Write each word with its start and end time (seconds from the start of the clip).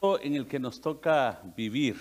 En 0.00 0.34
el 0.34 0.46
que 0.46 0.60
nos 0.60 0.80
toca 0.80 1.42
vivir 1.56 1.96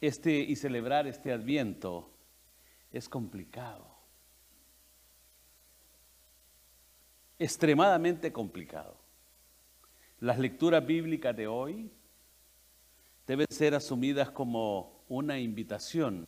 este 0.00 0.32
y 0.40 0.56
celebrar 0.56 1.06
este 1.06 1.32
Adviento 1.32 2.10
es 2.90 3.08
complicado. 3.08 3.86
Extremadamente 7.38 8.32
complicado. 8.32 8.96
Las 10.18 10.38
lecturas 10.38 10.84
bíblicas 10.84 11.36
de 11.36 11.46
hoy 11.46 11.90
deben 13.26 13.46
ser 13.50 13.74
asumidas 13.74 14.30
como 14.30 15.04
una 15.08 15.38
invitación 15.38 16.26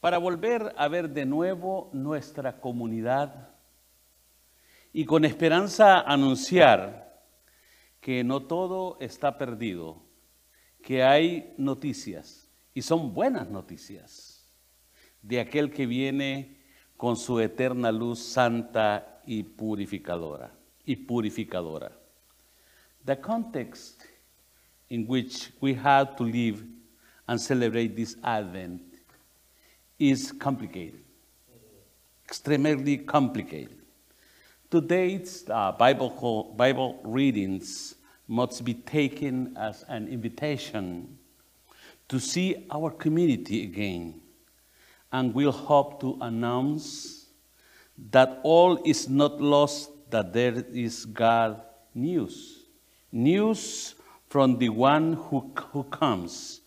para 0.00 0.18
volver 0.18 0.74
a 0.76 0.88
ver 0.88 1.10
de 1.10 1.26
nuevo 1.26 1.90
nuestra 1.92 2.60
comunidad 2.60 3.55
y 4.96 5.04
con 5.04 5.26
esperanza 5.26 6.00
anunciar 6.00 7.20
que 8.00 8.24
no 8.24 8.44
todo 8.44 8.96
está 8.98 9.36
perdido, 9.36 10.02
que 10.82 11.02
hay 11.02 11.52
noticias, 11.58 12.48
y 12.72 12.80
son 12.80 13.12
buenas 13.12 13.50
noticias, 13.50 14.48
de 15.20 15.40
aquel 15.40 15.70
que 15.70 15.84
viene 15.84 16.62
con 16.96 17.18
su 17.18 17.38
eterna 17.40 17.92
luz 17.92 18.20
santa 18.20 19.20
y 19.26 19.42
purificadora, 19.42 20.50
y 20.86 20.96
purificadora. 20.96 21.92
The 23.04 23.20
context 23.20 24.02
in 24.88 25.04
which 25.06 25.52
we 25.60 25.74
have 25.74 26.16
to 26.16 26.24
live 26.24 26.64
and 27.26 27.38
celebrate 27.38 27.94
this 27.94 28.16
Advent 28.22 28.80
is 29.98 30.32
complicated, 30.32 31.04
extremely 32.24 33.04
complicated. 33.04 33.85
Today's 34.68 35.44
uh, 35.48 35.70
Bible, 35.70 36.52
Bible 36.56 36.98
readings 37.04 37.94
must 38.26 38.64
be 38.64 38.74
taken 38.74 39.56
as 39.56 39.84
an 39.88 40.08
invitation 40.08 41.18
to 42.08 42.18
see 42.18 42.66
our 42.72 42.90
community 42.90 43.62
again, 43.62 44.20
and 45.12 45.32
we'll 45.32 45.52
hope 45.52 46.00
to 46.00 46.18
announce 46.20 47.26
that 48.10 48.40
all 48.42 48.82
is 48.84 49.08
not 49.08 49.40
lost, 49.40 49.90
that 50.10 50.32
there 50.32 50.64
is 50.72 51.04
God 51.04 51.62
news. 51.94 52.64
News 53.12 53.94
from 54.28 54.58
the 54.58 54.70
one 54.70 55.12
who, 55.12 55.52
who 55.70 55.84
comes 55.84 56.60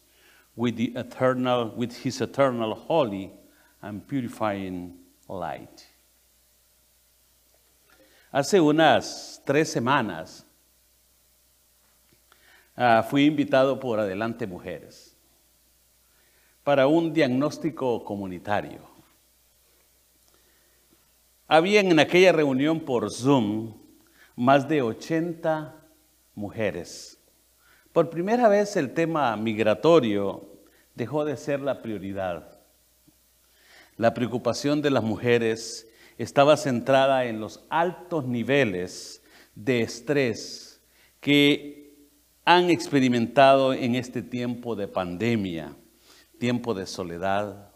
with 0.55 0.77
the 0.77 0.93
eternal, 0.95 1.73
with 1.75 1.97
his 1.97 2.21
eternal 2.21 2.75
holy 2.75 3.33
and 3.81 4.07
purifying 4.07 4.93
light. 5.27 5.88
Hace 8.31 8.61
unas 8.61 9.41
tres 9.43 9.71
semanas 9.71 10.45
uh, 12.77 13.01
fui 13.09 13.25
invitado 13.25 13.79
por 13.79 13.99
Adelante 13.99 14.45
Mujeres 14.45 15.17
para 16.63 16.85
un 16.85 17.11
diagnóstico 17.11 18.03
comunitario. 18.03 18.87
Habían 21.47 21.87
en 21.87 21.99
aquella 21.99 22.31
reunión 22.31 22.81
por 22.81 23.11
Zoom 23.11 23.73
más 24.35 24.69
de 24.69 24.83
80 24.83 25.75
mujeres. 26.35 27.19
Por 27.91 28.11
primera 28.11 28.47
vez 28.47 28.75
el 28.75 28.93
tema 28.93 29.35
migratorio 29.37 30.61
dejó 30.93 31.25
de 31.25 31.35
ser 31.35 31.61
la 31.61 31.81
prioridad. 31.81 32.61
La 33.97 34.13
preocupación 34.13 34.83
de 34.83 34.91
las 34.91 35.01
mujeres 35.01 35.88
estaba 36.19 36.57
centrada 36.57 37.25
en 37.25 37.39
los 37.39 37.65
altos 37.69 38.25
niveles 38.25 39.23
de 39.55 39.81
estrés 39.81 40.81
que 41.21 41.97
han 42.43 42.69
experimentado 42.69 43.73
en 43.73 43.95
este 43.95 44.21
tiempo 44.21 44.75
de 44.75 44.89
pandemia, 44.89 45.77
tiempo 46.37 46.73
de 46.73 46.87
soledad, 46.87 47.71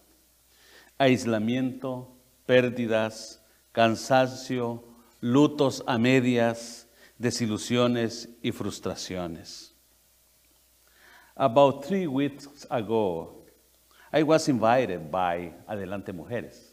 aislamiento, 0.97 2.17
pérdidas, 2.45 3.41
cansancio, 3.71 4.83
lutos 5.21 5.81
a 5.87 5.97
medias, 5.97 6.89
desilusiones 7.17 8.27
y 8.41 8.51
frustraciones. 8.51 9.73
About 11.35 11.85
three 11.85 12.07
weeks 12.07 12.67
ago, 12.69 13.45
I 14.11 14.21
was 14.23 14.49
invited 14.49 15.09
by 15.09 15.53
Adelante 15.65 16.11
Mujeres 16.11 16.72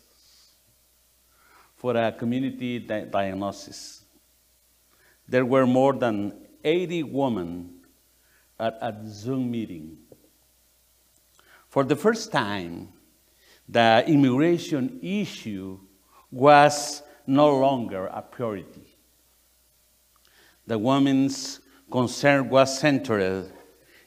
for 1.80 1.96
a 1.96 2.12
community 2.12 2.78
di 2.78 3.06
diagnosis. 3.06 4.04
There 5.26 5.46
were 5.46 5.66
more 5.66 5.94
than 5.94 6.36
80 6.62 7.04
women 7.04 7.80
at 8.58 8.76
a 8.82 8.94
Zoom 9.08 9.50
meeting. 9.50 9.96
For 11.70 11.82
the 11.84 11.96
first 11.96 12.32
time, 12.32 12.91
the 13.66 14.04
immigration 14.06 15.00
issue 15.00 15.78
was 16.30 17.02
no 17.26 17.56
longer 17.56 18.08
a 18.12 18.20
priority. 18.20 18.98
The 20.66 20.76
women's 20.76 21.60
concern 21.91 22.50
was 22.50 22.78
centered 22.78 23.50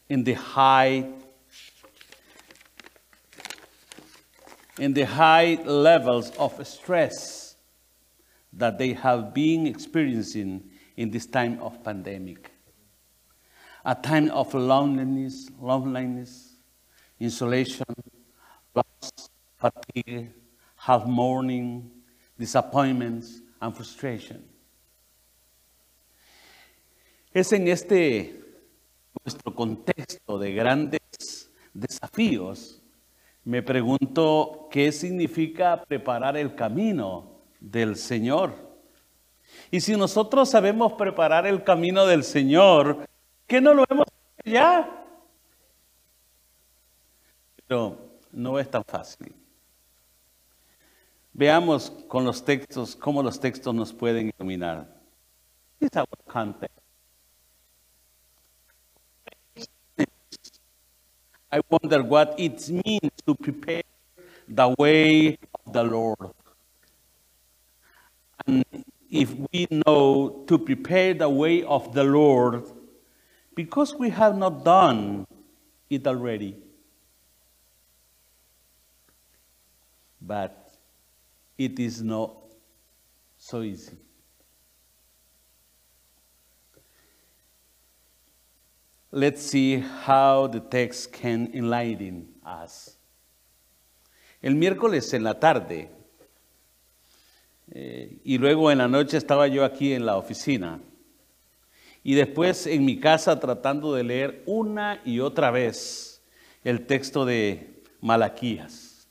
in 0.10 0.24
the 0.24 0.34
high 0.34 1.10
in 4.78 4.94
the 4.94 5.06
high 5.06 5.58
levels 5.66 6.30
of 6.38 6.54
stress 6.68 7.43
that 8.58 8.78
they 8.78 8.94
have 8.94 9.34
been 9.34 9.68
experiencing 9.68 10.64
in 10.96 11.10
this 11.10 11.26
time 11.26 11.60
of 11.62 11.84
pandemic. 11.84 12.52
A 13.86 13.96
time 13.96 14.30
of 14.32 14.54
loneliness, 14.54 15.50
loneliness, 15.60 16.56
isolation, 17.22 17.86
loss, 18.74 19.30
fatigue, 19.58 20.32
half 20.76 21.06
mourning, 21.06 21.90
disappointments, 22.38 23.42
and 23.62 23.76
frustration. 23.76 24.44
Es 27.34 27.52
en 27.52 27.68
este 27.68 28.44
nuestro 29.26 29.56
contexto 29.56 30.38
de 30.38 30.54
grandes 30.54 31.50
desafíos, 31.74 32.82
me 33.44 33.62
pregunto 33.62 34.68
qué 34.72 34.92
significa 34.92 35.84
preparar 35.84 36.38
el 36.38 36.56
camino 36.56 37.33
del 37.64 37.96
Señor. 37.96 38.54
Y 39.72 39.80
si 39.80 39.96
nosotros 39.96 40.50
sabemos 40.50 40.94
preparar 40.94 41.48
el 41.48 41.64
camino 41.64 42.06
del 42.06 42.24
Señor, 42.24 43.08
¿qué 43.48 43.62
no 43.62 43.74
lo 43.74 43.86
hemos 43.90 44.06
hecho 44.38 44.52
ya? 44.52 45.06
Pero 47.66 47.98
no 48.32 48.60
es 48.60 48.70
tan 48.70 48.84
fácil. 48.84 49.34
Veamos 51.32 51.90
con 52.08 52.26
los 52.26 52.44
textos 52.44 52.96
cómo 52.96 53.24
los 53.24 53.40
textos 53.40 53.74
nos 53.74 53.92
pueden 53.92 54.32
iluminar. 54.38 54.88
I 61.52 61.62
wonder 61.70 62.02
what 62.02 62.36
it 62.38 62.70
means 62.70 63.12
to 63.26 63.36
prepare 63.36 63.84
the 64.48 64.76
way 64.78 65.38
of 65.54 65.74
the 65.74 65.84
Lord. 65.84 66.34
And 68.46 68.66
if 69.10 69.34
we 69.52 69.68
know 69.86 70.44
to 70.48 70.58
prepare 70.58 71.14
the 71.14 71.30
way 71.30 71.64
of 71.64 71.94
the 71.94 72.04
Lord, 72.04 72.64
because 73.56 73.96
we 73.96 74.10
have 74.10 74.36
not 74.36 74.64
done 74.64 75.26
it 75.90 76.08
already. 76.08 76.58
But 80.22 80.74
it 81.58 81.80
is 81.80 82.02
not 82.02 82.34
so 83.38 83.62
easy. 83.62 83.98
Let's 89.12 89.44
see 89.44 89.78
how 89.78 90.48
the 90.48 90.60
text 90.60 91.14
can 91.14 91.52
enlighten 91.54 92.30
us. 92.44 92.98
El 94.42 94.56
miércoles 94.56 95.14
en 95.14 95.24
la 95.24 95.34
tarde 95.34 95.90
eh, 97.76 98.20
y 98.24 98.38
luego 98.38 98.70
en 98.70 98.78
la 98.78 98.88
noche 98.88 99.18
estaba 99.18 99.48
yo 99.48 99.66
aquí 99.66 99.94
en 99.94 100.06
la 100.06 100.18
oficina 100.18 100.80
y 102.04 102.14
después 102.14 102.68
en 102.68 102.86
mi 102.86 103.00
casa 103.00 103.40
tratando 103.40 103.96
de 103.96 104.04
leer 104.04 104.44
una 104.46 105.02
y 105.04 105.20
otra 105.22 105.50
vez 105.50 106.24
el 106.64 106.86
texto 106.86 107.26
de 107.26 107.82
Malaquías. 108.00 109.08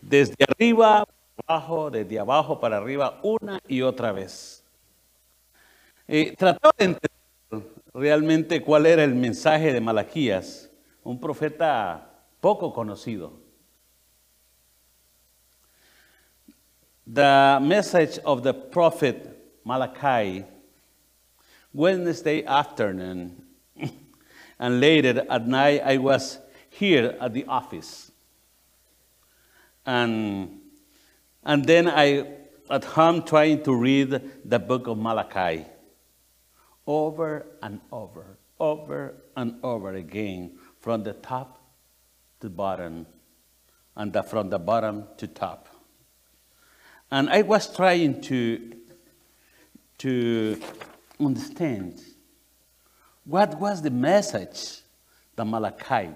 Desde 0.00 0.36
arriba 0.48 1.04
para 1.36 1.58
abajo, 1.58 1.90
desde 1.90 2.18
abajo 2.18 2.60
para 2.60 2.78
arriba, 2.78 3.20
una 3.22 3.60
y 3.68 3.82
otra 3.82 4.12
vez. 4.12 4.64
Eh, 6.08 6.34
trataba 6.38 6.72
de 6.78 6.84
entender 6.86 7.74
realmente 7.92 8.62
cuál 8.62 8.86
era 8.86 9.04
el 9.04 9.14
mensaje 9.14 9.74
de 9.74 9.82
Malaquías, 9.82 10.70
un 11.02 11.20
profeta 11.20 12.24
poco 12.40 12.72
conocido. 12.72 13.49
The 17.12 17.58
message 17.60 18.20
of 18.24 18.44
the 18.44 18.54
prophet 18.54 19.36
Malachi, 19.64 20.44
Wednesday 21.72 22.44
afternoon, 22.44 23.42
and 24.60 24.80
later 24.80 25.26
at 25.28 25.48
night, 25.48 25.82
I 25.84 25.96
was 25.96 26.38
here 26.68 27.16
at 27.20 27.34
the 27.34 27.46
office. 27.46 28.12
And, 29.84 30.60
and 31.42 31.64
then 31.64 31.88
I, 31.88 32.28
at 32.70 32.84
home, 32.84 33.24
trying 33.24 33.64
to 33.64 33.74
read 33.74 34.20
the 34.44 34.60
book 34.60 34.86
of 34.86 34.96
Malachi 34.96 35.64
over 36.86 37.44
and 37.60 37.80
over, 37.90 38.38
over 38.60 39.16
and 39.36 39.56
over 39.64 39.94
again, 39.94 40.60
from 40.78 41.02
the 41.02 41.14
top 41.14 41.58
to 42.38 42.48
bottom, 42.48 43.04
and 43.96 44.12
the, 44.12 44.22
from 44.22 44.48
the 44.48 44.60
bottom 44.60 45.08
to 45.16 45.26
top. 45.26 45.69
And 47.10 47.28
I 47.28 47.42
was 47.42 47.74
trying 47.74 48.20
to, 48.22 48.72
to 49.98 50.60
understand 51.18 52.00
what 53.24 53.58
was 53.58 53.82
the 53.82 53.90
message 53.90 54.82
that 55.34 55.44
Malachi, 55.44 56.10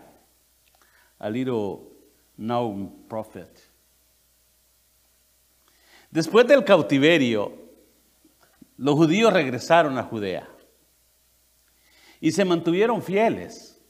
a 1.20 1.30
little 1.30 1.90
known 2.38 2.92
prophet. 3.08 3.60
Después 6.12 6.46
del 6.46 6.62
cautiverio, 6.62 7.52
los 8.76 8.94
judíos 8.94 9.32
regresaron 9.32 9.98
a 9.98 10.04
Judea 10.04 10.48
y 12.20 12.30
se 12.30 12.44
mantuvieron 12.44 13.02
fieles 13.02 13.80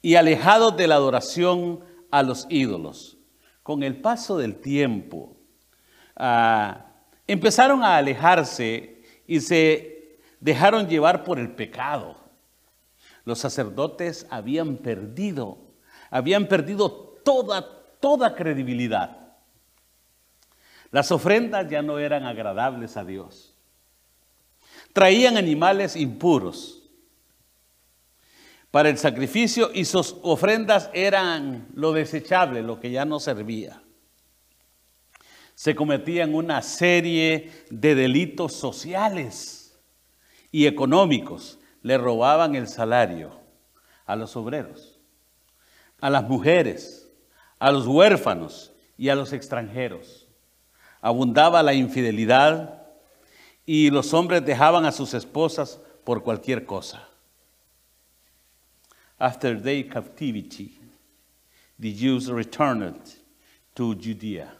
y 0.00 0.14
alejados 0.14 0.76
de 0.76 0.86
la 0.86 0.94
adoración 0.94 1.84
a 2.10 2.22
los 2.22 2.46
ídolos. 2.48 3.16
Con 3.64 3.82
el 3.82 4.00
paso 4.00 4.38
del 4.38 4.56
tiempo, 4.56 5.37
empezaron 7.26 7.82
a 7.84 7.96
alejarse 7.96 9.02
y 9.26 9.40
se 9.40 10.18
dejaron 10.40 10.88
llevar 10.88 11.24
por 11.24 11.38
el 11.38 11.50
pecado. 11.52 12.16
Los 13.24 13.38
sacerdotes 13.38 14.26
habían 14.30 14.78
perdido, 14.78 15.58
habían 16.10 16.46
perdido 16.46 16.90
toda, 17.24 17.66
toda 18.00 18.34
credibilidad. 18.34 19.34
Las 20.90 21.12
ofrendas 21.12 21.68
ya 21.68 21.82
no 21.82 21.98
eran 21.98 22.24
agradables 22.24 22.96
a 22.96 23.04
Dios. 23.04 23.54
Traían 24.94 25.36
animales 25.36 25.94
impuros 25.96 26.88
para 28.70 28.88
el 28.88 28.98
sacrificio 28.98 29.70
y 29.74 29.84
sus 29.84 30.16
ofrendas 30.22 30.90
eran 30.94 31.68
lo 31.74 31.92
desechable, 31.92 32.62
lo 32.62 32.80
que 32.80 32.90
ya 32.90 33.04
no 33.04 33.20
servía. 33.20 33.82
Se 35.58 35.74
cometían 35.74 36.36
una 36.36 36.62
serie 36.62 37.50
de 37.68 37.96
delitos 37.96 38.52
sociales 38.52 39.76
y 40.52 40.66
económicos. 40.66 41.58
Le 41.82 41.98
robaban 41.98 42.54
el 42.54 42.68
salario 42.68 43.32
a 44.06 44.14
los 44.14 44.36
obreros, 44.36 45.00
a 46.00 46.10
las 46.10 46.22
mujeres, 46.22 47.10
a 47.58 47.72
los 47.72 47.88
huérfanos 47.88 48.72
y 48.96 49.08
a 49.08 49.16
los 49.16 49.32
extranjeros. 49.32 50.28
Abundaba 51.00 51.60
la 51.64 51.74
infidelidad 51.74 52.86
y 53.66 53.90
los 53.90 54.14
hombres 54.14 54.46
dejaban 54.46 54.84
a 54.84 54.92
sus 54.92 55.12
esposas 55.12 55.80
por 56.04 56.22
cualquier 56.22 56.66
cosa. 56.66 57.08
After 59.18 59.60
their 59.60 59.88
captivity, 59.88 60.78
the 61.80 61.92
Jews 61.92 62.28
returned 62.30 63.02
to 63.74 63.96
Judea 63.96 64.57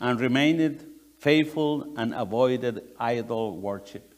and 0.00 0.20
remained 0.20 0.86
faithful 1.18 1.94
and 1.96 2.14
avoided 2.14 2.82
idol 2.98 3.58
worship. 3.58 4.14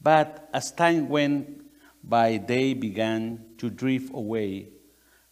But 0.00 0.48
as 0.52 0.72
time 0.72 1.08
went 1.08 1.62
by, 2.02 2.38
they 2.38 2.74
began 2.74 3.44
to 3.58 3.68
drift 3.68 4.10
away 4.14 4.68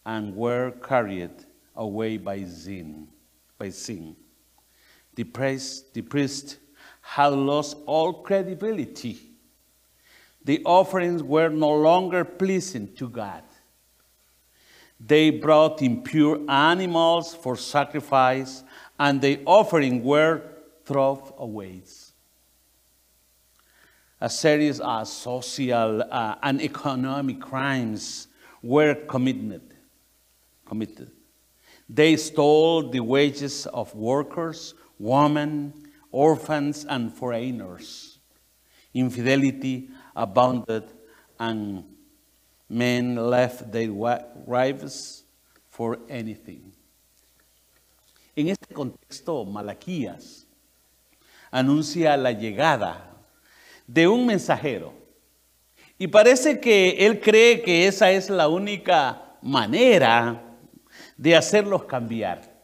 and 0.05 0.35
were 0.35 0.71
carried 0.71 1.45
away 1.75 2.17
by 2.17 2.43
sin. 2.43 3.07
By 3.57 3.69
sin. 3.69 4.15
The 5.15 5.23
priest, 5.23 5.93
the 5.93 6.01
priest 6.01 6.57
had 7.01 7.33
lost 7.33 7.77
all 7.85 8.13
credibility 8.13 9.29
the 10.43 10.63
offerings 10.65 11.21
were 11.21 11.49
no 11.49 11.75
longer 11.75 12.23
pleasing 12.23 12.93
to 12.95 13.09
God. 13.09 13.43
They 14.99 15.29
brought 15.29 15.81
impure 15.81 16.39
animals 16.49 17.35
for 17.35 17.55
sacrifice, 17.55 18.63
and 18.99 19.21
the 19.21 19.41
offering 19.45 20.03
were 20.03 20.41
thrown 20.85 21.21
away. 21.37 21.81
A 24.19 24.29
series 24.29 24.81
of 24.81 25.07
social 25.07 26.03
uh, 26.03 26.35
and 26.43 26.61
economic 26.61 27.39
crimes 27.39 28.27
were 28.61 28.93
committed. 28.93 29.73
committed. 30.65 31.11
They 31.87 32.17
stole 32.17 32.89
the 32.89 32.99
wages 32.99 33.65
of 33.67 33.95
workers, 33.95 34.75
women, 34.99 35.73
orphans, 36.11 36.85
and 36.87 37.13
foreigners. 37.13 38.19
Infidelity 38.93 39.89
abounded, 40.15 40.83
and 41.39 41.85
men 42.67 43.15
left 43.15 43.71
their 43.71 43.93
wives 43.93 45.23
for 45.69 45.97
anything. 46.09 46.73
En 48.39 48.47
este 48.47 48.73
contexto, 48.73 49.43
Malaquías 49.43 50.47
anuncia 51.51 52.15
la 52.15 52.31
llegada 52.31 53.17
de 53.85 54.07
un 54.07 54.25
mensajero. 54.25 54.93
Y 55.97 56.07
parece 56.07 56.61
que 56.61 57.05
él 57.05 57.19
cree 57.19 57.61
que 57.61 57.85
esa 57.85 58.11
es 58.11 58.29
la 58.29 58.47
única 58.47 59.35
manera 59.41 60.55
de 61.17 61.35
hacerlos 61.35 61.83
cambiar. 61.83 62.63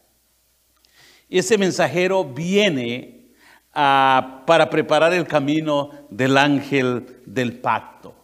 Y 1.28 1.40
ese 1.40 1.58
mensajero 1.58 2.24
viene 2.24 3.34
para 3.70 4.70
preparar 4.70 5.12
el 5.12 5.26
camino 5.26 5.90
del 6.08 6.38
ángel 6.38 7.20
del 7.26 7.60
pacto. 7.60 8.14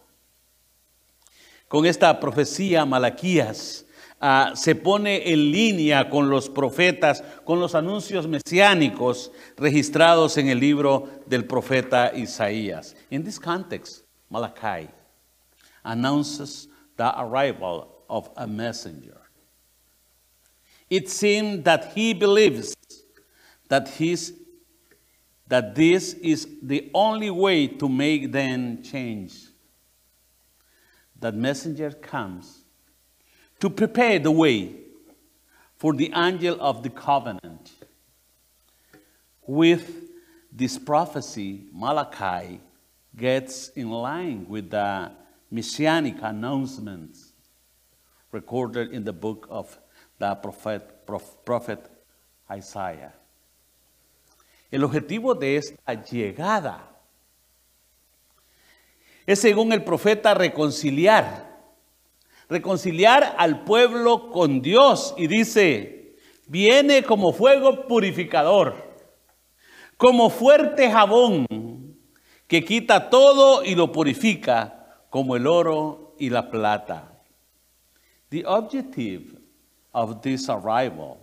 Con 1.67 1.85
esta 1.85 2.19
profecía, 2.19 2.83
Malaquías 2.83 3.85
ah, 4.23 4.53
se 4.55 4.73
pone 4.73 5.31
en 5.31 5.51
línea 5.51 6.09
con 6.09 6.29
los 6.29 6.47
profetas, 6.47 7.21
con 7.43 7.59
los 7.59 7.75
anuncios 7.75 8.25
mesiánicos 8.25 9.31
registrados 9.57 10.37
en 10.37 10.47
el 10.47 10.59
libro 10.59 11.09
del 11.27 11.45
profeta 11.45 12.13
Isaías. 12.15 12.95
In 13.09 13.23
this 13.23 13.37
context, 13.37 14.05
Malachi 14.29 14.87
announces 15.83 16.69
the 16.95 17.11
arrival 17.19 18.05
of 18.09 18.29
a 18.37 18.47
messenger. 18.47 19.19
It 20.89 21.09
seems 21.09 21.63
that 21.65 21.91
he 21.93 22.13
believes 22.13 22.73
that 23.67 23.89
his 23.89 24.33
that 25.47 25.75
this 25.75 26.13
is 26.13 26.47
the 26.61 26.89
only 26.93 27.29
way 27.29 27.67
to 27.67 27.89
make 27.89 28.31
them 28.31 28.81
change. 28.81 29.33
That 31.19 31.35
messenger 31.35 31.91
comes 31.91 32.62
to 33.63 33.69
prepare 33.69 34.19
the 34.19 34.29
way 34.29 34.75
for 35.77 35.93
the 35.93 36.11
angel 36.13 36.57
of 36.59 36.83
the 36.83 36.89
covenant. 36.89 37.71
With 39.47 39.89
this 40.51 40.77
prophecy, 40.77 41.67
Malachi 41.71 42.59
gets 43.15 43.69
in 43.69 43.89
line 43.89 44.45
with 44.49 44.69
the 44.69 45.13
messianic 45.49 46.17
announcements 46.21 47.31
recorded 48.33 48.91
in 48.91 49.05
the 49.05 49.13
book 49.13 49.47
of 49.49 49.79
the 50.19 50.35
prophet, 50.35 51.07
prophet 51.45 51.89
Isaiah. 52.51 53.13
El 54.69 54.81
objetivo 54.81 55.39
de 55.39 55.55
esta 55.55 55.93
llegada 55.93 56.81
es 59.25 59.39
según 59.39 59.71
el 59.71 59.85
profeta 59.85 60.33
reconciliar. 60.33 61.52
Reconciliar 62.53 63.33
al 63.39 63.63
pueblo 63.63 64.29
con 64.29 64.61
Dios. 64.61 65.15
Y 65.17 65.25
dice, 65.25 66.15
viene 66.45 67.01
como 67.01 67.33
fuego 67.33 67.87
purificador, 67.87 68.75
como 69.97 70.29
fuerte 70.29 70.91
jabón 70.91 71.47
que 72.47 72.63
quita 72.63 73.09
todo 73.09 73.63
y 73.63 73.73
lo 73.73 73.91
purifica, 73.91 75.01
como 75.09 75.35
el 75.35 75.47
oro 75.47 76.13
y 76.19 76.29
la 76.29 76.51
plata. 76.51 77.23
The 78.29 78.45
objective 78.45 79.35
of 79.91 80.21
this 80.21 80.47
arrival 80.47 81.17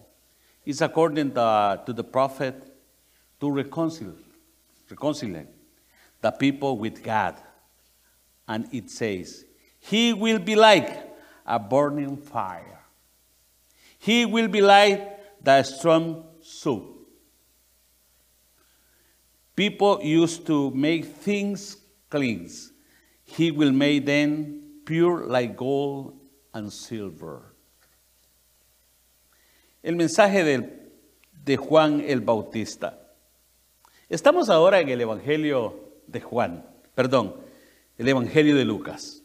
is 0.64 0.82
according 0.82 1.34
to, 1.34 1.92
the 1.94 2.02
prophet 2.02 2.56
to 3.38 3.52
reconcile, 3.52 4.16
reconcile 4.88 5.46
the 6.22 6.32
people 6.32 6.76
with 6.76 7.04
God. 7.04 7.36
And 8.48 8.66
it 8.72 8.90
says, 8.90 9.44
He 9.78 10.12
will 10.12 10.40
be 10.40 10.56
like 10.56 11.09
a 11.50 11.58
burning 11.58 12.16
fire. 12.16 12.78
He 13.98 14.24
will 14.24 14.46
be 14.46 14.60
like 14.60 15.42
the 15.42 15.62
strong 15.64 16.24
soup. 16.40 17.08
People 19.56 20.00
used 20.00 20.46
to 20.46 20.70
make 20.70 21.04
things 21.04 21.76
clean. 22.08 22.48
He 23.24 23.50
will 23.50 23.72
make 23.72 24.06
them 24.06 24.62
pure 24.86 25.26
like 25.26 25.56
gold 25.56 26.14
and 26.54 26.72
silver. 26.72 27.42
El 29.82 29.96
mensaje 29.96 30.44
de, 30.44 30.70
de 31.44 31.56
Juan 31.56 32.00
el 32.06 32.20
Bautista. 32.20 32.96
Estamos 34.08 34.48
ahora 34.48 34.80
en 34.80 34.88
el 34.88 35.00
Evangelio 35.00 35.74
de 36.06 36.20
Juan, 36.20 36.64
perdón, 36.94 37.34
el 37.98 38.08
Evangelio 38.08 38.54
de 38.56 38.64
Lucas. 38.64 39.19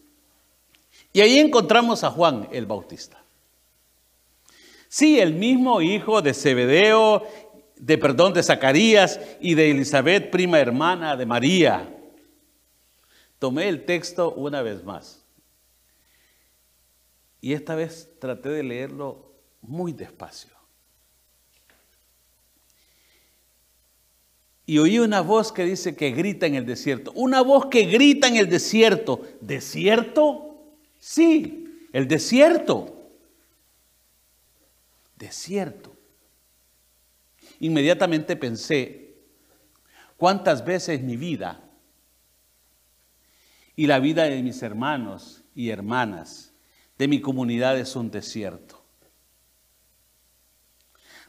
Y 1.15 1.21
ahí 1.21 1.39
encontramos 1.39 2.03
a 2.03 2.11
Juan 2.11 2.49
el 2.51 2.65
Bautista. 2.65 3.23
Sí, 4.89 5.17
el 5.17 5.33
mismo 5.33 5.81
hijo 5.81 6.21
de 6.21 6.33
Zebedeo, 6.33 7.25
de 7.77 7.97
perdón, 7.97 8.33
de 8.33 8.43
Zacarías 8.43 9.21
y 9.39 9.53
de 9.53 9.71
Elizabeth, 9.71 10.29
prima 10.29 10.59
hermana 10.59 11.15
de 11.15 11.25
María. 11.25 11.89
Tomé 13.39 13.69
el 13.69 13.85
texto 13.85 14.33
una 14.33 14.61
vez 14.61 14.83
más. 14.83 15.23
Y 17.39 17.53
esta 17.53 17.75
vez 17.75 18.09
traté 18.19 18.49
de 18.49 18.63
leerlo 18.63 19.31
muy 19.61 19.93
despacio. 19.93 20.51
Y 24.65 24.79
oí 24.79 24.99
una 24.99 25.21
voz 25.21 25.53
que 25.53 25.63
dice 25.63 25.95
que 25.95 26.11
grita 26.11 26.45
en 26.45 26.55
el 26.55 26.65
desierto. 26.65 27.13
Una 27.15 27.39
voz 27.39 27.67
que 27.67 27.85
grita 27.85 28.27
en 28.27 28.35
el 28.35 28.49
desierto. 28.49 29.21
¿Desierto? 29.39 30.54
Sí, 31.07 31.87
el 31.93 32.07
desierto. 32.07 33.11
Desierto. 35.15 35.95
Inmediatamente 37.59 38.35
pensé, 38.35 39.13
¿cuántas 40.17 40.65
veces 40.65 41.03
mi 41.03 41.15
vida 41.15 41.61
y 43.75 43.85
la 43.85 43.99
vida 43.99 44.23
de 44.23 44.41
mis 44.41 44.63
hermanos 44.63 45.43
y 45.53 45.69
hermanas 45.69 46.53
de 46.97 47.07
mi 47.07 47.21
comunidad 47.21 47.77
es 47.77 47.95
un 47.95 48.09
desierto? 48.09 48.83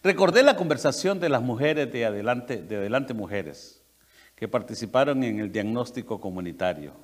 Recordé 0.03 0.43
la 0.43 0.57
conversación 0.57 1.21
de 1.21 1.29
las 1.29 1.43
mujeres 1.43 1.93
de 1.93 2.07
Adelante, 2.07 2.63
de 2.63 2.77
Adelante 2.77 3.13
Mujeres 3.13 3.85
que 4.37 4.49
participaron 4.49 5.23
en 5.23 5.39
el 5.39 5.53
diagnóstico 5.53 6.19
comunitario, 6.19 6.95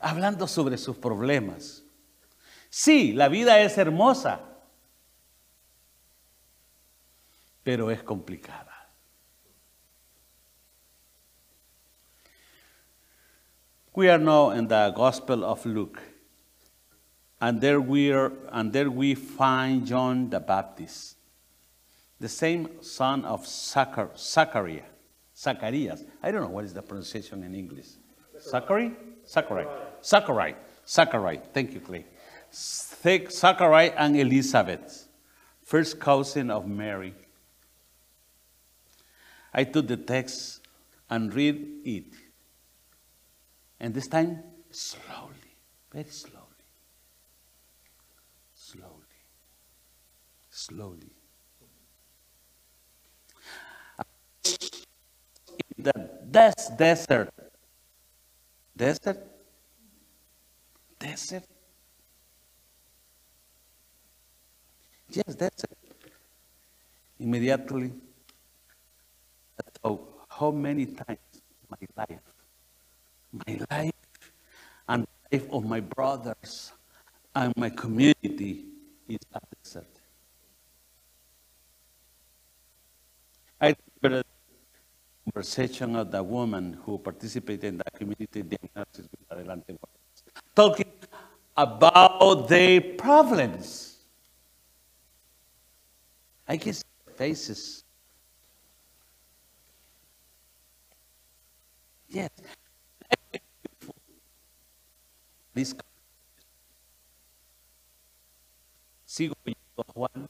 hablando 0.00 0.46
sobre 0.46 0.78
sus 0.78 0.96
problemas. 0.96 1.86
Sí, 2.70 3.12
la 3.12 3.28
vida 3.28 3.60
es 3.60 3.76
hermosa, 3.78 4.40
pero 7.62 7.90
es 7.90 8.02
complicada. 8.02 8.66
We 13.94 14.08
are 14.08 14.18
now 14.18 14.50
in 14.50 14.68
the 14.68 14.92
Gospel 14.94 15.44
of 15.44 15.66
Luke, 15.66 16.00
and 17.40 17.60
there 17.60 17.80
we, 17.80 18.12
are, 18.12 18.32
and 18.52 18.72
there 18.72 18.90
we 18.90 19.14
find 19.14 19.86
John 19.86 20.30
the 20.30 20.38
Baptist 20.38 21.18
the 22.20 22.28
same 22.28 22.82
son 22.82 23.24
of 23.24 23.46
Zachar, 23.46 24.10
Zachariah. 24.16 24.82
Zacharias. 25.36 26.02
I 26.22 26.32
don't 26.32 26.42
know 26.42 26.48
what 26.48 26.64
is 26.64 26.74
the 26.74 26.82
pronunciation 26.82 27.44
in 27.44 27.54
English. 27.54 27.86
Zachary? 28.40 28.92
Zachary. 29.26 29.66
Zachary. 30.02 30.56
Zachary. 30.86 31.40
Thank 31.52 31.74
you, 31.74 31.80
Clay. 31.80 32.04
Zachary 32.52 33.90
and 33.90 34.16
Elizabeth, 34.16 35.08
first 35.62 36.00
cousin 36.00 36.50
of 36.50 36.66
Mary. 36.66 37.14
I 39.52 39.64
took 39.64 39.86
the 39.86 39.96
text 39.96 40.60
and 41.10 41.32
read 41.34 41.80
it. 41.84 42.04
And 43.80 43.94
this 43.94 44.08
time, 44.08 44.42
slowly, 44.70 45.56
very 45.92 46.04
slowly. 46.04 46.44
Slowly. 48.54 48.92
Slowly. 50.50 51.12
In 55.76 55.84
the 55.84 56.10
des- 56.30 56.76
desert. 56.76 57.30
Desert? 58.76 59.18
Desert? 60.98 61.44
Yes, 65.10 65.34
that's 65.34 65.64
it. 65.64 65.78
Immediately, 67.18 67.92
I 69.60 69.70
thought, 69.82 70.24
how 70.28 70.50
many 70.50 70.86
times 70.86 71.18
my 71.68 71.78
life, 71.96 72.20
my 73.32 73.60
life, 73.70 73.92
and 74.88 75.06
the 75.30 75.38
life 75.38 75.48
of 75.52 75.64
my 75.64 75.80
brothers 75.80 76.72
and 77.34 77.52
my 77.56 77.70
community 77.70 78.66
is 79.08 79.18
a 79.34 79.40
desert. 79.62 79.86
I 83.60 83.74
remember 84.02 84.24
conversation 85.24 85.96
of 85.96 86.10
the 86.10 86.22
woman 86.22 86.78
who 86.84 86.98
participated 86.98 87.64
in 87.64 87.78
the 87.78 87.84
community 87.96 88.42
diagnosis 88.42 89.08
with 89.10 89.30
Adelante 89.30 89.76
talking 90.54 90.86
about 91.56 92.48
their 92.48 92.80
problems. 92.80 93.87
Can 96.56 96.72
see 96.72 96.82
faces. 97.16 97.84
Yes. 102.08 102.30
This 105.52 105.74
Sigo 109.04 109.34
Juan. 109.94 110.28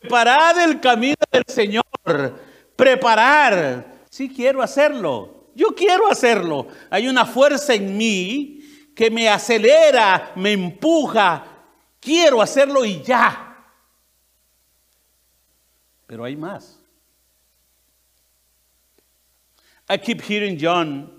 Preparad 0.00 0.62
el 0.62 0.80
camino 0.80 1.16
del 1.32 1.44
Señor 1.48 1.84
preparar. 2.78 4.04
Sí 4.08 4.28
quiero 4.28 4.62
hacerlo. 4.62 5.50
Yo 5.56 5.74
quiero 5.74 6.08
hacerlo. 6.08 6.68
Hay 6.90 7.08
una 7.08 7.26
fuerza 7.26 7.74
en 7.74 7.96
mí 7.96 8.60
que 8.94 9.10
me 9.10 9.28
acelera, 9.28 10.32
me 10.36 10.52
empuja. 10.52 11.44
Quiero 11.98 12.40
hacerlo 12.40 12.84
y 12.84 13.02
ya. 13.02 13.47
Pero 16.08 16.24
hay 16.24 16.34
más. 16.34 16.72
I 19.88 19.98
keep 19.98 20.20
hearing 20.22 20.58
John, 20.58 21.10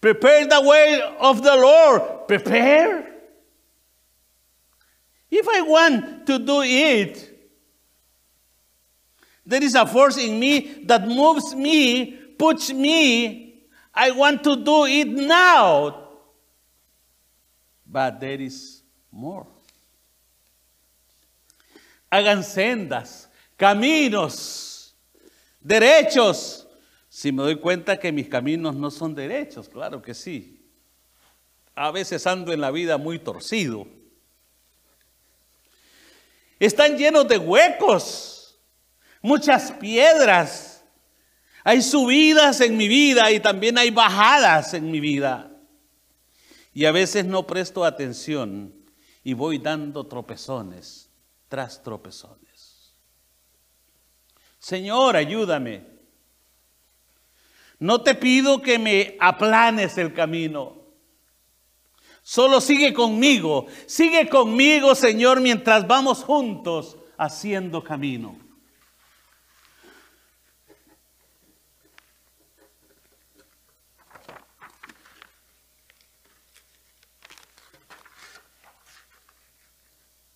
prepare 0.00 0.46
the 0.46 0.60
way 0.60 1.00
of 1.18 1.42
the 1.42 1.56
Lord. 1.56 2.28
Prepare. 2.28 3.06
If 5.30 5.48
I 5.48 5.62
want 5.62 6.26
to 6.26 6.38
do 6.38 6.62
it, 6.62 7.28
there 9.46 9.62
is 9.62 9.74
a 9.74 9.86
force 9.86 10.18
in 10.18 10.38
me 10.38 10.84
that 10.84 11.06
moves 11.06 11.54
me, 11.54 12.12
puts 12.38 12.72
me. 12.72 13.64
I 13.94 14.10
want 14.10 14.44
to 14.44 14.56
do 14.56 14.86
it 14.86 15.08
now. 15.08 16.08
But 17.86 18.20
there 18.20 18.40
is 18.40 18.82
more. 19.10 19.46
Hagan 22.10 22.38
sendas, 22.38 23.26
caminos, 23.60 24.96
derechos. 25.60 26.66
Si 27.10 27.30
me 27.30 27.42
doy 27.42 27.56
cuenta 27.56 28.00
que 28.00 28.10
mis 28.10 28.26
caminos 28.26 28.74
no 28.74 28.90
son 28.90 29.14
derechos, 29.14 29.68
claro 29.68 30.00
que 30.00 30.14
sí. 30.14 30.64
A 31.74 31.90
veces 31.90 32.26
ando 32.26 32.54
en 32.54 32.62
la 32.62 32.70
vida 32.70 32.96
muy 32.96 33.18
torcido. 33.18 33.86
Están 36.58 36.96
llenos 36.96 37.28
de 37.28 37.36
huecos, 37.36 38.58
muchas 39.20 39.72
piedras. 39.72 40.82
Hay 41.62 41.82
subidas 41.82 42.62
en 42.62 42.78
mi 42.78 42.88
vida 42.88 43.30
y 43.30 43.40
también 43.40 43.76
hay 43.76 43.90
bajadas 43.90 44.72
en 44.72 44.90
mi 44.90 45.00
vida. 45.00 45.50
Y 46.72 46.86
a 46.86 46.92
veces 46.92 47.26
no 47.26 47.46
presto 47.46 47.84
atención 47.84 48.74
y 49.22 49.34
voy 49.34 49.58
dando 49.58 50.06
tropezones 50.06 51.10
tras 51.48 51.82
tropezones. 51.82 52.49
Señor, 54.60 55.16
ayúdame. 55.16 55.84
No 57.78 58.02
te 58.02 58.14
pido 58.14 58.60
que 58.60 58.78
me 58.78 59.16
aplanes 59.18 59.96
el 59.96 60.12
camino. 60.12 60.76
Solo 62.22 62.60
sigue 62.60 62.92
conmigo, 62.92 63.66
sigue 63.86 64.28
conmigo, 64.28 64.94
Señor, 64.94 65.40
mientras 65.40 65.86
vamos 65.86 66.22
juntos 66.22 66.98
haciendo 67.16 67.82
camino. 67.82 68.38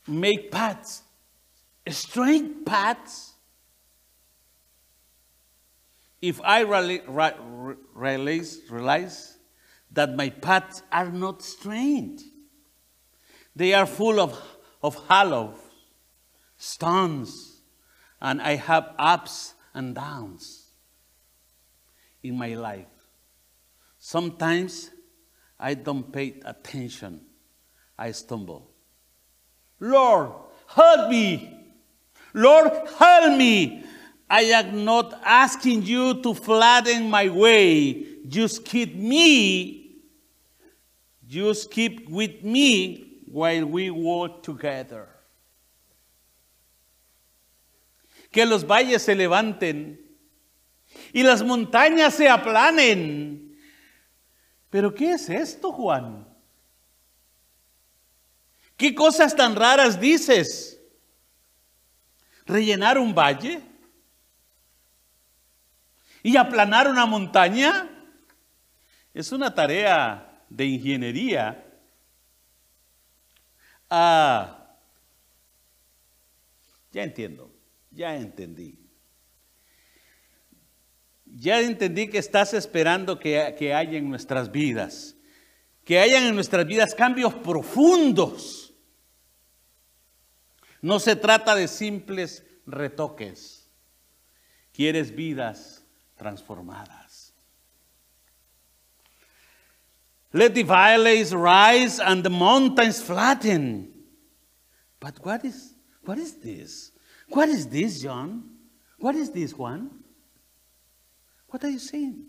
Make 0.07 0.49
paths, 0.50 1.04
straight 1.87 2.64
paths. 2.64 3.34
If 6.25 6.40
I 6.43 6.64
reali- 6.64 7.02
re- 7.07 7.76
realize, 7.93 8.61
realize 8.71 9.37
that 9.90 10.16
my 10.16 10.31
paths 10.31 10.83
are 10.90 11.11
not 11.11 11.43
straight, 11.43 12.23
they 13.54 13.75
are 13.75 13.85
full 13.85 14.19
of, 14.19 14.40
of 14.83 14.95
hollows, 14.95 15.59
stones, 16.57 17.61
and 18.23 18.40
I 18.40 18.57
have 18.57 18.95
ups 18.99 19.52
and 19.75 19.95
downs 19.95 20.71
in 22.23 22.38
my 22.38 22.54
life. 22.54 22.87
Sometimes 23.99 24.93
I 25.61 25.75
don't 25.75 26.11
pay 26.11 26.40
attention, 26.43 27.21
I 27.99 28.12
stumble. 28.12 28.71
Lord, 29.78 30.33
help 30.69 31.11
me. 31.11 31.66
Lord, 32.33 32.73
help 32.99 33.37
me. 33.37 33.84
I 34.35 34.50
am 34.50 34.85
not 34.85 35.21
asking 35.25 35.85
you 35.85 36.21
to 36.23 36.35
flatten 36.35 37.09
my 37.09 37.29
way. 37.29 38.05
Just 38.26 38.64
keep 38.64 38.97
me. 38.97 40.00
Just 41.25 41.71
keep 41.71 42.09
with 42.09 42.43
me 42.43 43.21
while 43.31 43.64
we 43.64 43.91
walk 43.91 44.43
together. 44.43 45.07
Que 48.33 48.45
los 48.45 48.64
valles 48.64 49.03
se 49.03 49.14
levanten 49.14 50.00
y 51.12 51.23
las 51.23 51.41
montañas 51.45 52.14
se 52.14 52.29
aplanen. 52.29 53.57
Pero 54.69 54.93
¿qué 54.93 55.12
es 55.12 55.31
esto, 55.31 55.71
Juan? 55.71 56.26
¿Qué 58.76 58.93
cosas 58.97 59.37
tan 59.37 59.55
raras 59.55 60.00
dices? 60.00 60.81
¿Rellenar 62.47 62.99
un 62.99 63.14
valle? 63.14 63.74
¿Y 66.25 66.38
aplanar 66.38 66.88
una 66.88 67.04
montaña? 67.04 67.87
Es 69.12 69.31
una 69.31 69.54
tarea 69.54 70.43
de 70.49 70.64
ingeniería. 70.64 71.62
Ah, 73.90 74.75
ya 76.90 77.02
entiendo, 77.02 77.54
ya 77.90 78.16
entendí. 78.16 78.78
Ya 81.26 81.61
entendí 81.61 82.09
que 82.09 82.16
estás 82.16 82.54
esperando 82.54 83.19
que, 83.19 83.54
que 83.59 83.75
haya 83.75 83.99
en 83.99 84.09
nuestras 84.09 84.51
vidas, 84.51 85.16
que 85.85 85.99
hayan 85.99 86.25
en 86.25 86.35
nuestras 86.35 86.66
vidas 86.66 86.94
cambios 86.94 87.35
profundos. 87.35 88.72
No 90.81 90.99
se 90.99 91.16
trata 91.16 91.55
de 91.55 91.68
simples 91.68 92.46
retoques. 92.64 93.68
Quieres 94.72 95.14
vidas 95.14 95.84
transformadas. 96.20 97.33
Let 100.33 100.55
the 100.55 100.62
valleys 100.62 101.33
rise 101.35 102.00
and 102.00 102.24
the 102.24 102.31
mountains 102.31 103.00
flatten. 103.00 103.92
But 104.98 105.24
what 105.24 105.44
is 105.44 105.74
what 106.05 106.18
is 106.18 106.35
this? 106.35 106.90
What 107.29 107.48
is 107.48 107.66
this, 107.68 108.03
John? 108.03 108.50
What 108.98 109.14
is 109.14 109.31
this 109.31 109.55
one? 109.55 109.90
What 111.48 111.64
are 111.64 111.70
you 111.70 111.79
saying? 111.79 112.24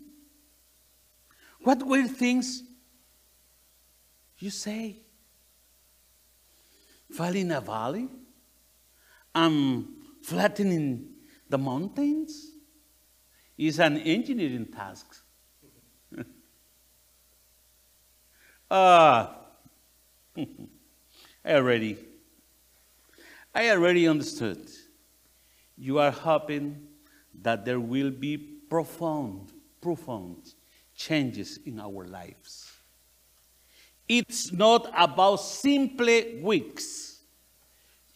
What 1.62 1.82
weird 1.84 2.10
things 2.10 2.62
you 4.38 4.50
say? 4.50 5.02
Fall 7.12 7.34
in 7.34 7.50
a 7.50 7.60
valley? 7.60 8.08
I'm 9.34 9.88
flattening 10.22 11.08
the 11.48 11.58
mountains? 11.58 12.55
Is 13.58 13.78
an 13.78 13.98
engineering 13.98 14.66
task. 14.66 15.16
Ah, 18.68 19.46
I 20.36 20.44
already, 21.44 21.96
I 23.54 23.70
already 23.70 24.08
understood. 24.08 24.68
You 25.78 26.00
are 26.00 26.10
hoping 26.10 26.88
that 27.42 27.64
there 27.64 27.78
will 27.78 28.10
be 28.10 28.36
profound, 28.36 29.52
profound 29.80 30.54
changes 30.96 31.60
in 31.64 31.78
our 31.78 32.06
lives. 32.06 32.72
It's 34.08 34.52
not 34.52 34.90
about 34.96 35.36
simple 35.36 36.22
weeks. 36.42 37.20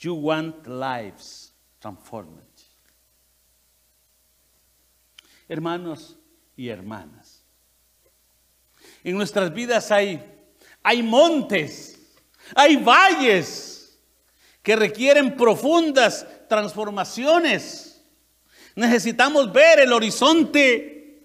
You 0.00 0.14
want 0.14 0.66
lives 0.66 1.52
transformed. 1.80 2.49
Hermanos 5.50 6.16
y 6.56 6.68
hermanas, 6.68 7.44
en 9.02 9.16
nuestras 9.16 9.52
vidas 9.52 9.90
hay, 9.90 10.24
hay 10.80 11.02
montes, 11.02 11.98
hay 12.54 12.76
valles 12.76 13.98
que 14.62 14.76
requieren 14.76 15.36
profundas 15.36 16.24
transformaciones. 16.48 18.00
Necesitamos 18.76 19.52
ver 19.52 19.80
el 19.80 19.92
horizonte, 19.92 21.20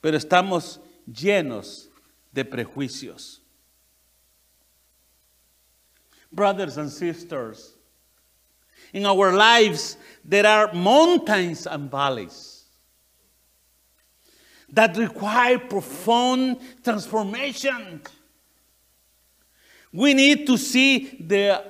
pero 0.00 0.16
estamos 0.16 0.80
llenos 1.06 1.90
de 2.32 2.44
prejuicios. 2.44 3.40
Brothers 6.32 6.76
and 6.76 6.90
sisters, 6.90 7.75
in 8.92 9.06
our 9.06 9.32
lives 9.32 9.96
there 10.24 10.46
are 10.46 10.72
mountains 10.72 11.66
and 11.66 11.90
valleys 11.90 12.64
that 14.68 14.96
require 14.96 15.58
profound 15.58 16.58
transformation. 16.82 18.02
We 19.92 20.14
need 20.14 20.46
to 20.46 20.58
see 20.58 21.16
the 21.20 21.64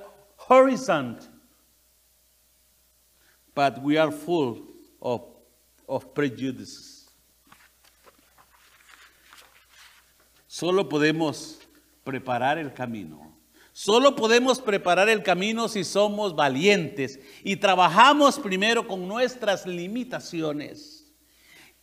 horizon, 0.47 1.19
but 3.53 3.81
we 3.81 3.97
are 3.97 4.11
full 4.11 4.63
of, 5.01 5.23
of 5.87 6.13
prejudices. 6.13 7.09
Solo 10.47 10.83
podemos 10.89 11.59
preparar 12.03 12.57
el 12.57 12.71
camino. 12.71 13.36
Solo 13.79 14.15
podemos 14.15 14.59
preparar 14.59 15.07
el 15.07 15.21
camino 15.21 15.69
si 15.69 15.83
somos 15.83 16.35
valientes 16.35 17.19
y 17.43 17.57
trabajamos 17.57 18.39
primero 18.39 18.87
con 18.87 19.07
nuestras 19.07 19.67
limitaciones. 19.67 21.13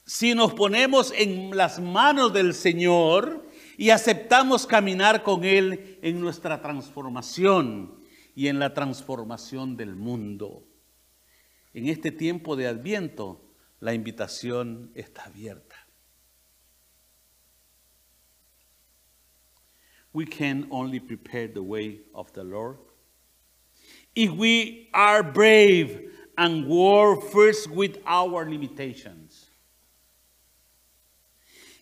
Si 0.05 0.35
nos 0.35 0.55
ponemos 0.55 1.13
en 1.17 1.57
las 1.57 1.79
manos 1.79 2.33
del 2.33 2.53
Señor 2.53 3.47
y 3.77 3.91
aceptamos 3.91 4.67
caminar 4.67 5.23
con 5.23 5.45
Él 5.45 6.01
en 6.03 6.21
nuestra 6.21 6.61
transformación 6.61 7.95
y 8.35 8.49
en 8.49 8.59
la 8.59 8.75
transformación 8.75 9.77
del 9.77 9.95
mundo. 9.95 10.67
En 11.75 11.87
este 11.87 12.11
tiempo 12.11 12.57
de 12.57 12.67
Adviento, 12.67 13.55
la 13.79 13.95
invitación 13.95 14.91
está 14.97 15.27
abierta. 15.27 15.74
We 20.15 20.25
can 20.25 20.67
only 20.71 21.01
prepare 21.01 21.49
the 21.49 21.63
way 21.63 21.99
of 22.15 22.33
the 22.33 22.45
Lord 22.45 22.79
if 24.15 24.31
we 24.31 24.89
are 24.95 25.23
brave 25.23 26.13
and 26.39 26.67
war 26.67 27.21
first 27.21 27.71
with 27.71 27.99
our 28.07 28.49
limitations. 28.49 29.47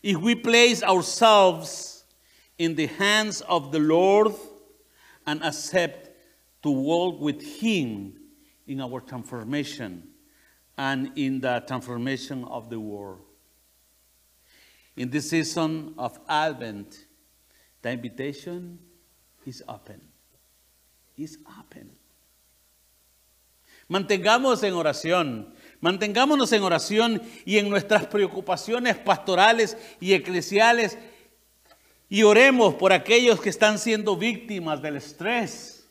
If 0.02 0.16
we 0.16 0.34
place 0.34 0.82
ourselves 0.82 2.04
in 2.58 2.74
the 2.74 2.86
hands 2.86 3.42
of 3.42 3.70
the 3.70 3.78
Lord 3.78 4.32
and 5.26 5.42
accept 5.44 6.10
to 6.62 6.70
walk 6.70 7.20
with 7.20 7.42
Him 7.42 8.14
in 8.66 8.80
our 8.80 9.00
transformation 9.00 10.08
and 10.76 11.12
in 11.16 11.40
the 11.40 11.62
transformation 11.66 12.44
of 12.44 12.70
the 12.70 12.80
world. 12.80 13.20
In 14.96 15.10
this 15.10 15.30
season 15.30 15.94
of 15.98 16.18
Advent, 16.28 17.06
The 17.82 17.92
invitation 17.92 18.78
is 19.44 19.62
open. 19.68 20.00
Is 21.16 21.38
open. 21.60 21.90
Mantengamos 23.88 24.62
en 24.62 24.72
oración, 24.72 25.52
mantengámonos 25.80 26.52
en 26.52 26.62
oración 26.62 27.20
y 27.44 27.58
en 27.58 27.68
nuestras 27.68 28.06
preocupaciones 28.06 28.96
pastorales 28.96 29.76
y 30.00 30.14
eclesiales 30.14 30.96
y 32.08 32.22
oremos 32.22 32.74
por 32.74 32.92
aquellos 32.92 33.40
que 33.40 33.50
están 33.50 33.78
siendo 33.78 34.16
víctimas 34.16 34.80
del 34.80 34.96
estrés, 34.96 35.86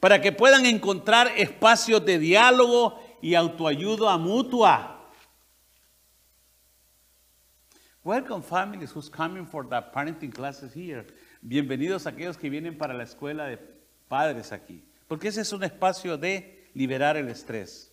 para 0.00 0.20
que 0.20 0.32
puedan 0.32 0.66
encontrar 0.66 1.28
espacios 1.36 2.04
de 2.04 2.18
diálogo 2.18 2.98
y 3.22 3.34
autoayuda 3.34 4.18
mutua. 4.18 4.93
Welcome 8.06 8.42
families 8.42 8.90
who's 8.90 9.08
coming 9.08 9.46
for 9.46 9.62
the 9.62 9.80
parenting 9.80 10.34
classes 10.34 10.74
here. 10.74 11.06
Bienvenidos 11.42 12.04
a 12.04 12.10
aquellos 12.10 12.38
que 12.38 12.50
vienen 12.50 12.76
para 12.76 12.92
la 12.92 13.04
escuela 13.04 13.48
de 13.48 13.58
padres 14.10 14.52
aquí, 14.52 14.82
porque 15.08 15.28
ese 15.28 15.40
es 15.40 15.50
un 15.54 15.62
espacio 15.62 16.20
de 16.20 16.66
liberar 16.74 17.16
el 17.16 17.28
estrés. 17.30 17.86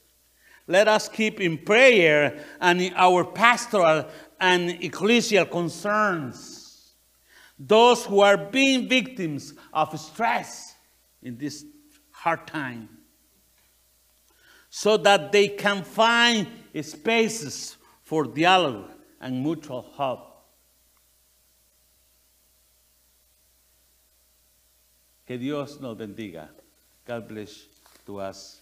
Let 0.68 0.90
us 0.90 1.08
keep 1.08 1.40
in 1.40 1.58
prayer 1.60 2.44
and 2.60 2.82
in 2.82 2.94
our 2.98 3.24
pastoral 3.24 4.06
and 4.38 4.72
ecclesial 4.82 5.50
concerns. 5.50 6.94
Those 7.58 8.06
who 8.06 8.20
are 8.20 8.36
being 8.36 8.90
victims 8.90 9.54
of 9.72 9.98
stress 9.98 10.76
in 11.24 11.38
this 11.38 11.64
hard 12.12 12.46
time. 12.48 12.90
So 14.70 14.98
that 14.98 15.32
they 15.32 15.48
can 15.48 15.84
find 15.84 16.48
spaces 16.82 17.78
for 18.04 18.26
dialogue 18.26 18.92
and 19.22 19.42
mutual 19.42 19.86
help. 19.96 20.28
Que 25.26 25.38
Dios 25.38 25.80
nos 25.80 25.96
bendiga. 25.96 26.50
God 27.06 27.28
bless 27.28 27.68
to 28.06 28.20
us 28.20 28.62